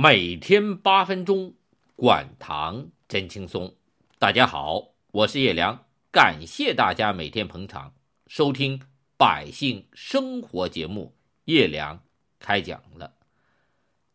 [0.00, 1.52] 每天八分钟，
[1.96, 3.74] 管糖真轻松。
[4.20, 7.92] 大家好，我是叶良，感谢大家每天捧场
[8.28, 8.80] 收听
[9.16, 11.16] 百姓生活节目。
[11.46, 12.00] 叶良
[12.38, 13.12] 开讲了。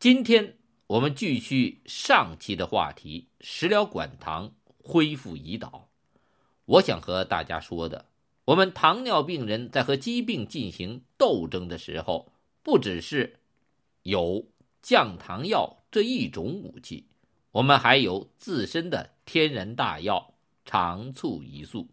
[0.00, 0.56] 今天
[0.88, 4.52] 我们继续上期的话题，食疗管糖
[4.82, 5.88] 恢复胰岛。
[6.64, 8.06] 我想和大家说的，
[8.46, 12.32] 我们糖尿病人在和疾病进行斗争的时候，
[12.64, 13.38] 不只是
[14.02, 14.44] 有。
[14.82, 17.06] 降糖药这一种武器，
[17.52, 20.34] 我们还有自身的天然大药
[20.64, 21.88] 肠促胰素。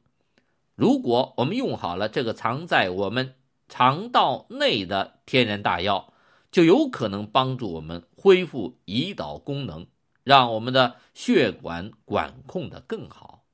[0.75, 3.35] 如果我们用好了这个藏在我们
[3.67, 6.13] 肠道内的天然大药，
[6.51, 9.87] 就有可能帮助我们恢复胰岛功能，
[10.23, 13.45] 让我们的血管管控的更好。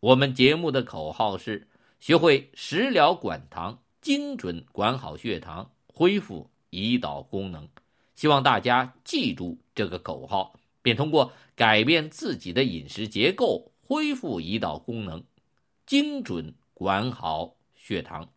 [0.00, 7.68] 我们节目的口号是：学会食疗管糖，精准管好血糖，恢复胰岛功能。
[8.18, 15.22] 希望大家记住这个口号，并通过改变自己的饮食结构，恢复胰岛功能，
[15.86, 18.28] 精准管好血糖。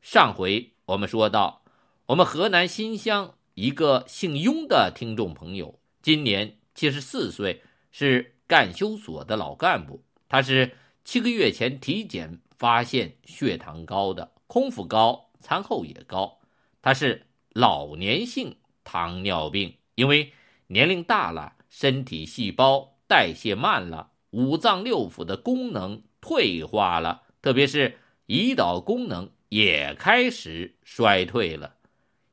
[0.00, 1.62] 上回我们说到，
[2.06, 10.02] 我们河南新乡一个姓雍的听众朋友，今年七十四岁，是干休所的老干部。
[10.26, 16.38] 他是七个月前体检发现血糖高的，空腹高，餐后也高。
[16.80, 18.56] 他是老年性。
[18.84, 20.32] 糖尿病，因为
[20.66, 31.76] 年龄大了，身体细胞代谢慢了，五脏六腑的功能退化了，特别是胰岛功能也开始衰退了。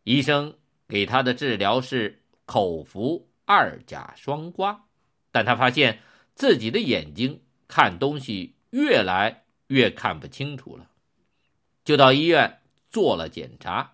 [0.04, 0.56] 医生
[0.88, 4.80] 给他的治疗是口服二甲双胍，
[5.32, 6.00] 但他发现
[6.34, 10.90] 自己的眼睛看东西越来越看不清楚了，
[11.84, 13.94] 就到医院做了检查，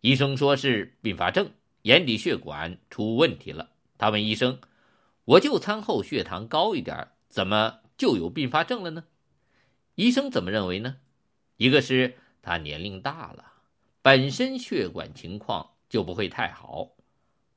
[0.00, 1.50] 医生说是并发症。
[1.82, 4.60] 眼底血管出问题了，他问医生
[5.24, 9.04] ：“我就餐后血糖高一点，怎么就有并发症了呢？”
[9.96, 10.96] 医生怎么认为呢？
[11.56, 13.52] 一个是他年龄大了，
[14.00, 16.92] 本身血管情况就不会太好，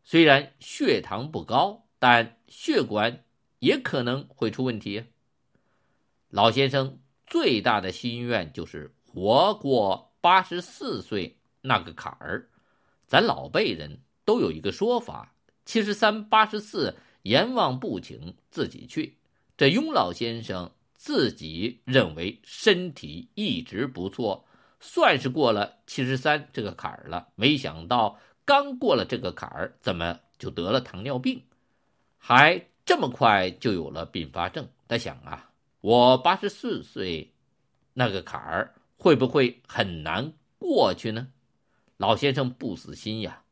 [0.03, 3.24] 虽然血糖不高，但血管
[3.59, 5.06] 也可能会出问题。
[6.30, 12.50] 老先生最大的心愿就是活过八十四岁那个坎儿，
[13.08, 14.02] 咱老辈人。
[14.25, 19.18] 都有一个说法：七十三、八十四，阎王不请自己去。
[19.56, 24.46] 这雍老先生自己认为身体一直不错，
[24.80, 27.30] 算是过了七十三这个坎儿了。
[27.35, 31.44] 没想到刚过了这个坎儿，怎么就得了糖尿病，
[32.18, 34.68] 还这么快就有了并发症？
[34.88, 37.34] 他想啊，我八十四岁
[37.94, 41.28] 那个坎儿会不会很难过去呢？
[41.97, 43.45] 老先生不死心呀。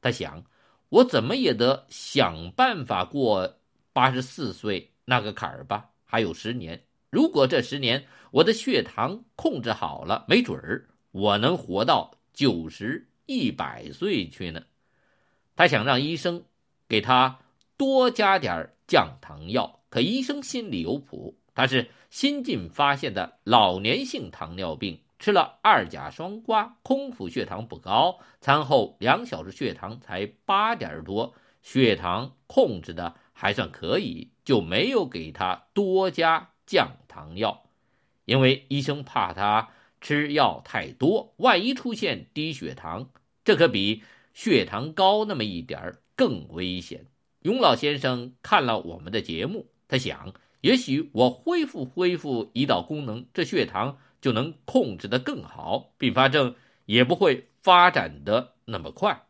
[0.00, 0.44] 他想，
[0.88, 3.58] 我怎么也得想办法过
[3.92, 5.90] 八十四岁那个坎儿吧。
[6.04, 14.62] 还有十年，如果这十年我的血糖控制好了，没准儿我能活到九十一百岁去呢。
[15.56, 16.44] 他想让医生
[16.88, 17.40] 给他
[17.76, 24.98] 多加点降糖药，可医生心里有谱，他是新近发现的老年性糖尿病。
[25.18, 37.64] 吃了二甲双胍，空腹血糖不高，餐后两小时血糖才八点多，血糖控制的还算可以，就没有给他多加降糖药，
[38.26, 39.70] 因为医生怕他
[40.00, 43.10] 吃药太多，万一出现低血糖，
[43.44, 47.06] 这可比血糖高那么一点更危险。
[47.42, 53.98] 雍老先生看了我们的节目，他想，也许我恢复恢复胰岛功能，这血糖。
[54.20, 56.54] 就能控制的更好，并发症
[56.86, 59.26] 也不会发展的那么快。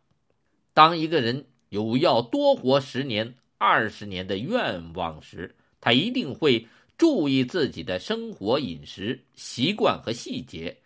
[0.72, 6.66] 当一个人有要多活十年、二十年的愿望时，他一定会
[6.96, 10.78] 注意自己的生活饮食习惯和细节，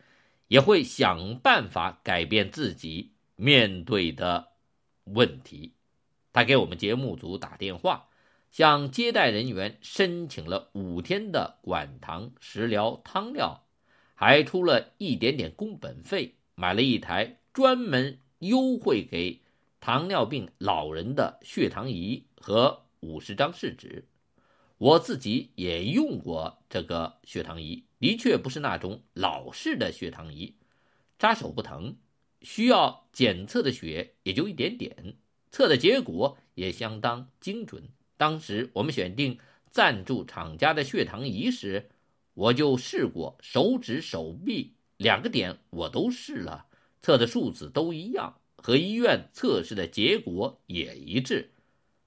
[0.49, 4.49] 也会想办法改变自己面对的
[5.05, 5.73] 问题。
[6.33, 8.09] 他给我们节目组打电话，
[8.51, 13.63] 向接待人员申请了五天的管糖食疗汤料。
[14.15, 19.41] 还出了一点点工本费，买了一台专门优惠给
[19.81, 24.07] 糖尿病老人的血糖仪和五十张试纸。
[24.79, 30.55] 我自己也用过这个血糖仪，的确不是那种老式的血糖仪，
[31.19, 31.97] 扎手不疼，
[32.43, 35.17] 需要检测的血也就一点点，
[35.51, 37.89] 测的结果也相当精准。
[38.17, 39.39] 当时我们选定
[39.71, 41.91] 赞助厂家的血糖仪时。
[42.35, 46.67] 我就试过手指、手臂两个点，我都试了，
[47.01, 51.51] 测的数字都一样，和医院测试的结果也一致。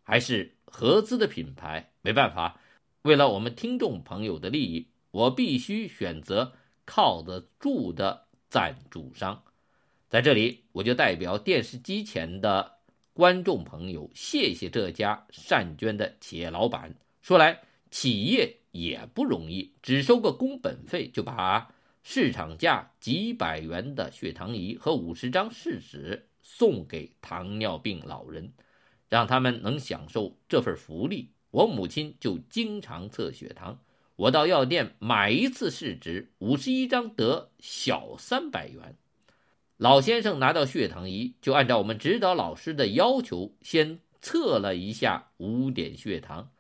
[0.04, 1.92] 还是合资的品牌？
[2.02, 2.60] 没办法，
[3.02, 6.54] 为了我们听众朋友的利益，我必须选择
[6.86, 9.44] 靠得住的赞助商。
[10.08, 12.78] 在这里，我就代表电视机前的
[13.14, 16.94] 观众朋友，谢谢这家善捐的企业老板。
[17.22, 21.74] 说来，企业也不容易，只收个工本费，就把
[22.04, 28.52] 市场价几百元的血糖仪和五十张试纸送给糖尿病老人，
[29.08, 31.30] 让他们能享受这份福利。
[31.52, 33.80] 我母亲就经常测血糖，
[34.18, 38.98] 我到药店买一次试纸，五十一张得小三百元。
[39.78, 46.52] 老先生拿到血糖仪，就按照我们指导老师的要求，先测了一下五点血糖。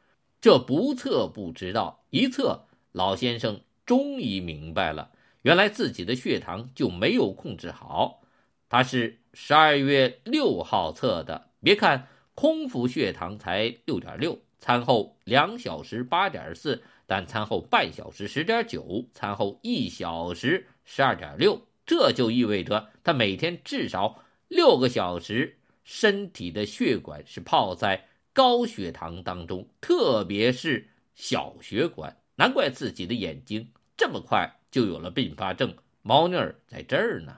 [0.46, 5.10] 这不测不知道，一测，老先生终于明白了，
[5.42, 8.22] 原来自己的血糖就没有控制好。
[8.70, 21.60] 他是十二月六号测的，别看空腹血糖才六点六，餐后两小时八点四，但餐后半小时十点九，餐后一小时十二点六。
[21.88, 32.22] 这就意味着他每天至少六个小时，身体的血管是泡在高血糖当中，特别是小血管。
[32.36, 37.38] 难怪自己的眼睛这么快就有了并发症，猫腻儿在这儿呢。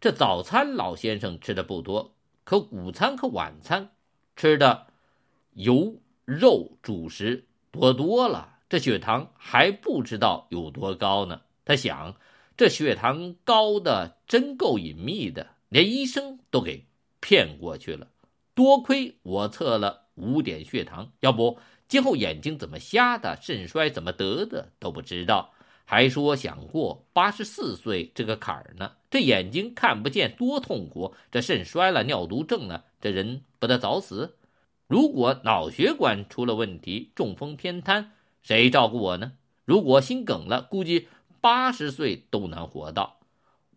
[0.00, 3.92] 这早餐老先生吃的不多，可午餐和晚餐
[4.34, 4.88] 吃的
[5.52, 11.42] 油、肉、主食多多了，这血糖还不知道有多高呢。
[11.64, 12.16] 他想。
[12.56, 16.86] 这血糖高的真够隐秘的，连医生都给
[17.18, 18.06] 骗过去了。
[18.54, 21.58] 多亏我测了五点血糖，要不
[21.88, 25.52] 今后眼睛怎么瞎的，肾衰怎么得的都不知道。
[25.84, 34.36] 还说想过八十四岁这个坎儿呢，这眼睛看不见多痛苦，这肾衰了、尿毒症了，这人不得早死。
[34.86, 38.12] 如果脑血管出了问题，中风偏瘫，
[38.42, 39.32] 谁照顾我呢？
[39.64, 41.08] 如果心梗了，估计。
[41.40, 43.18] 八十岁都难活到，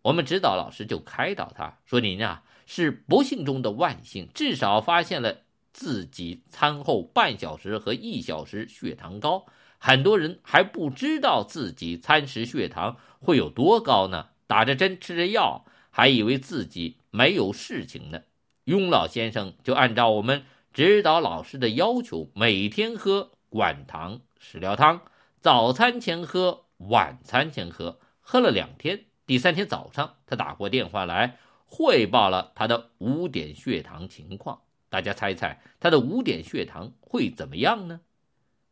[0.00, 5.42] 我们指导老师就开导他说：“您啊是不幸中的万幸，至少发现了
[5.72, 9.46] 自己餐后半小时和一小时血糖高。
[9.78, 18.22] 很多人还不知道自己餐时血糖会有多高呢，打着针吃着药，还以为自己没有事情呢。”
[18.64, 25.02] 雍老先生就按照我们指导老师的要求，每天喝管糖食疗汤，
[25.40, 26.64] 早餐前喝。
[26.78, 29.06] 晚餐前喝，喝了两天。
[29.26, 31.36] 第三天早上，他打过电话来
[31.66, 34.60] 汇报了他的五点血糖情况。
[34.88, 38.00] 大家猜猜他的五点血糖会怎么样呢？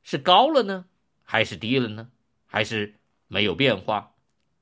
[0.02, 0.86] 是高了呢，
[1.22, 2.08] 还是低了呢？
[2.46, 2.94] 还是
[3.28, 4.12] 没有变化？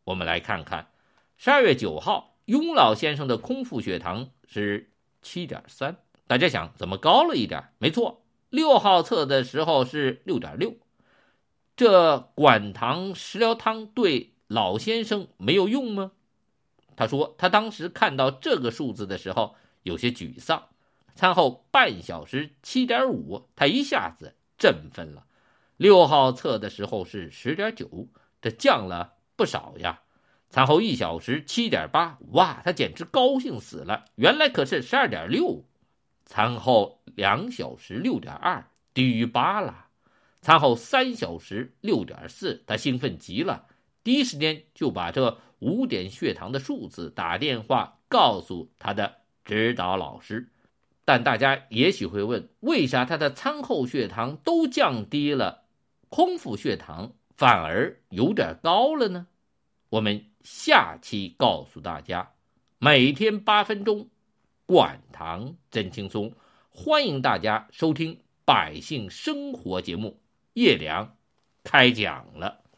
[0.05, 0.91] 我们来看看，
[1.37, 4.91] 十二月九号，雍老先生的空腹血糖是
[5.23, 5.97] 七点三。
[6.27, 7.63] 大家想，怎么高了一点？
[7.79, 10.75] 没错，六号测的时候是六点六。
[11.77, 16.13] 这管糖食疗汤对老先生没有用吗？
[16.97, 20.69] 他说，他当时看到这个数字的时候有些沮丧。
[21.15, 25.27] 餐后半小时七点五，他一下子振奋了。
[25.77, 28.09] 六号测的时候是十点九，
[28.41, 30.03] 这降了不少呀。
[30.51, 34.05] 餐后一小时七点八，哇，他简直高兴死了。
[34.17, 35.65] 原来可是十二点六。
[36.25, 39.87] 餐后两小时六点二，低于八了。
[40.41, 43.67] 餐后三小时六点四，他兴奋极了，
[44.03, 50.51] 第一时间就把这五点血糖的数字打电话告诉他的指导老师。
[51.05, 55.65] 但大家也许会问，为啥他的餐后血糖都降低了，
[56.09, 59.27] 空腹血糖反而有点高了呢？
[59.91, 62.33] 我们下期告诉大家。
[62.79, 64.09] 每天八分钟，
[64.67, 66.33] 管糖真轻松，
[66.71, 70.21] 欢迎大家收听《百姓生活》节目。
[70.55, 71.17] 叶良
[71.63, 72.64] 开讲了。